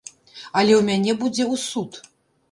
[0.61, 1.91] Але ў мяне будзе ў суд.